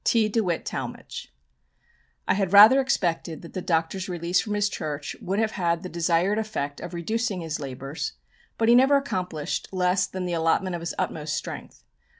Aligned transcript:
"T. 0.03 0.29
DEWITT 0.29 0.65
TALMAGE." 0.65 1.31
I 2.27 2.33
had 2.33 2.53
rather 2.53 2.81
expected 2.81 3.43
that 3.43 3.53
the 3.53 3.61
Doctor's 3.61 4.09
release 4.09 4.39
from 4.41 4.55
his 4.55 4.67
church 4.67 5.15
would 5.21 5.37
have 5.37 5.51
had 5.51 5.83
the 5.83 5.89
desired 5.89 6.39
effect 6.39 6.79
of 6.81 6.95
reducing 6.95 7.41
his 7.41 7.59
labours, 7.59 8.13
but 8.57 8.67
he 8.67 8.73
never 8.73 8.95
accomplished 8.97 9.67
less 9.71 10.07
than 10.07 10.25
the 10.25 10.33
allotment 10.33 10.73
of 10.75 10.81
his 10.81 10.95
utmost 10.97 11.35
strength. 11.37 11.83